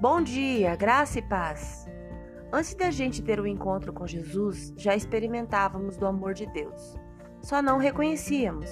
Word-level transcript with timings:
Bom 0.00 0.22
dia, 0.22 0.74
graça 0.76 1.18
e 1.18 1.22
paz. 1.22 1.86
Antes 2.50 2.74
da 2.74 2.90
gente 2.90 3.20
ter 3.20 3.38
o 3.38 3.42
um 3.42 3.46
encontro 3.46 3.92
com 3.92 4.06
Jesus, 4.06 4.72
já 4.74 4.96
experimentávamos 4.96 5.98
do 5.98 6.06
amor 6.06 6.32
de 6.32 6.46
Deus. 6.46 6.96
Só 7.42 7.60
não 7.60 7.76
reconhecíamos. 7.76 8.70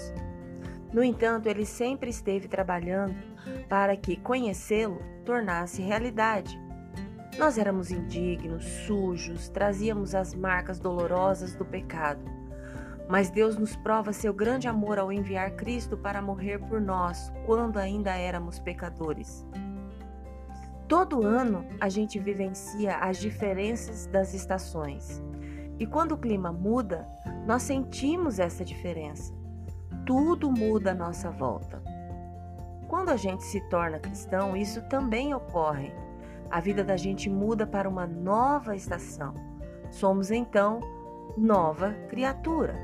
No 0.90 1.04
entanto, 1.04 1.46
ele 1.46 1.66
sempre 1.66 2.08
esteve 2.08 2.48
trabalhando 2.48 3.14
para 3.68 3.94
que 3.94 4.16
conhecê-lo 4.16 5.02
tornasse 5.26 5.82
realidade. 5.82 6.58
Nós 7.36 7.58
éramos 7.58 7.90
indignos, 7.90 8.64
sujos, 8.86 9.50
trazíamos 9.50 10.14
as 10.14 10.34
marcas 10.34 10.80
dolorosas 10.80 11.54
do 11.54 11.64
pecado. 11.66 12.24
Mas 13.06 13.28
Deus 13.28 13.54
nos 13.58 13.76
prova 13.76 14.14
seu 14.14 14.32
grande 14.32 14.66
amor 14.66 14.98
ao 14.98 15.12
enviar 15.12 15.50
Cristo 15.50 15.94
para 15.94 16.22
morrer 16.22 16.58
por 16.58 16.80
nós, 16.80 17.30
quando 17.44 17.76
ainda 17.76 18.16
éramos 18.16 18.58
pecadores. 18.58 19.46
Todo 20.88 21.22
ano 21.26 21.66
a 21.78 21.90
gente 21.90 22.18
vivencia 22.18 22.96
as 22.96 23.18
diferenças 23.18 24.06
das 24.06 24.32
estações. 24.32 25.22
E 25.78 25.86
quando 25.86 26.12
o 26.12 26.18
clima 26.18 26.50
muda, 26.50 27.06
nós 27.46 27.62
sentimos 27.62 28.38
essa 28.38 28.64
diferença. 28.64 29.34
Tudo 30.06 30.50
muda 30.50 30.92
à 30.92 30.94
nossa 30.94 31.30
volta. 31.30 31.82
Quando 32.88 33.10
a 33.10 33.16
gente 33.16 33.44
se 33.44 33.60
torna 33.68 33.98
cristão, 33.98 34.56
isso 34.56 34.80
também 34.88 35.34
ocorre. 35.34 35.92
A 36.50 36.58
vida 36.58 36.82
da 36.82 36.96
gente 36.96 37.28
muda 37.28 37.66
para 37.66 37.86
uma 37.86 38.06
nova 38.06 38.74
estação. 38.74 39.34
Somos 39.90 40.30
então 40.30 40.80
nova 41.36 41.92
criatura. 42.08 42.74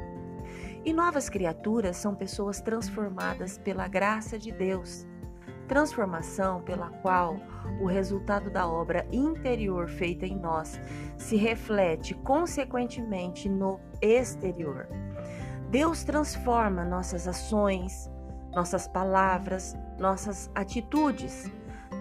E 0.84 0.92
novas 0.92 1.30
criaturas 1.30 1.96
são 1.96 2.14
pessoas 2.14 2.60
transformadas 2.60 3.56
pela 3.56 3.88
graça 3.88 4.38
de 4.38 4.52
Deus 4.52 5.06
transformação 5.64 6.62
pela 6.62 6.90
qual 7.02 7.36
o 7.80 7.86
resultado 7.86 8.50
da 8.50 8.66
obra 8.66 9.06
interior 9.10 9.88
feita 9.88 10.26
em 10.26 10.36
nós 10.36 10.80
se 11.16 11.36
reflete 11.36 12.14
consequentemente 12.14 13.48
no 13.48 13.80
exterior. 14.00 14.86
Deus 15.70 16.04
transforma 16.04 16.84
nossas 16.84 17.26
ações, 17.26 18.10
nossas 18.52 18.86
palavras, 18.86 19.76
nossas 19.98 20.50
atitudes. 20.54 21.50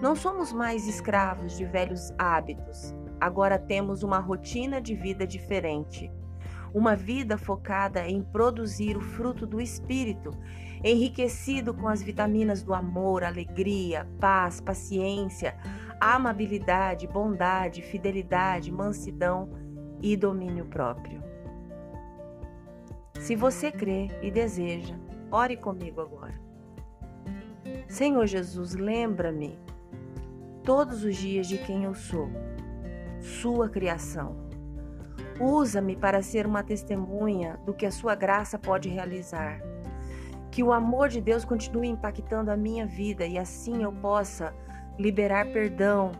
Não 0.00 0.14
somos 0.14 0.52
mais 0.52 0.86
escravos 0.86 1.56
de 1.56 1.64
velhos 1.64 2.12
hábitos. 2.18 2.94
Agora 3.20 3.58
temos 3.58 4.02
uma 4.02 4.18
rotina 4.18 4.80
de 4.80 4.94
vida 4.94 5.26
diferente. 5.26 6.10
Uma 6.74 6.96
vida 6.96 7.38
focada 7.38 8.06
em 8.06 8.20
produzir 8.20 8.96
o 8.96 9.00
fruto 9.00 9.46
do 9.46 9.60
Espírito 9.60 10.32
enriquecido 10.82 11.72
com 11.72 11.88
as 11.88 12.02
vitaminas 12.02 12.62
do 12.62 12.74
amor, 12.74 13.24
alegria, 13.24 14.06
paz, 14.20 14.60
paciência, 14.60 15.56
amabilidade, 15.98 17.06
bondade, 17.06 17.80
fidelidade, 17.80 18.70
mansidão 18.70 19.48
e 20.02 20.14
domínio 20.14 20.66
próprio. 20.66 21.22
Se 23.18 23.34
você 23.34 23.72
crê 23.72 24.08
e 24.20 24.30
deseja, 24.30 24.94
ore 25.30 25.56
comigo 25.56 26.02
agora. 26.02 26.38
Senhor 27.88 28.26
Jesus, 28.26 28.74
lembra-me 28.74 29.58
todos 30.62 31.04
os 31.04 31.16
dias 31.16 31.46
de 31.46 31.56
quem 31.58 31.84
eu 31.84 31.94
sou, 31.94 32.28
Sua 33.20 33.70
criação. 33.70 34.36
Usa-me 35.40 35.96
para 35.96 36.22
ser 36.22 36.46
uma 36.46 36.62
testemunha 36.62 37.58
do 37.64 37.74
que 37.74 37.86
a 37.86 37.90
Sua 37.90 38.14
graça 38.14 38.58
pode 38.58 38.88
realizar 38.88 39.60
que 40.54 40.62
o 40.62 40.72
amor 40.72 41.08
de 41.08 41.20
Deus 41.20 41.44
continue 41.44 41.88
impactando 41.88 42.48
a 42.48 42.56
minha 42.56 42.86
vida 42.86 43.26
e 43.26 43.36
assim 43.36 43.82
eu 43.82 43.90
possa 43.90 44.54
liberar 44.96 45.46
perdão, 45.46 46.12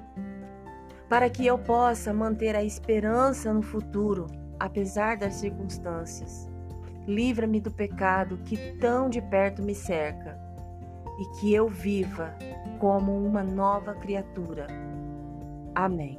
para 1.09 1.31
que 1.31 1.47
eu 1.47 1.57
possa 1.57 2.13
manter 2.13 2.57
a 2.57 2.64
esperança 2.64 3.55
no 3.55 3.63
futuro, 3.63 4.27
apesar 4.58 5.17
das 5.17 5.35
circunstâncias. 5.35 6.51
Livra-me 7.07 7.61
do 7.61 7.70
pecado 7.70 8.39
que 8.39 8.77
tão 8.81 9.08
de 9.08 9.23
perto 9.23 9.63
me 9.63 9.73
cerca 9.73 10.36
e 11.20 11.39
que 11.39 11.55
eu 11.55 11.69
viva 11.69 12.35
como 12.81 13.17
uma 13.17 13.45
nova 13.45 13.95
criatura. 13.95 14.67
Amém. 15.77 16.19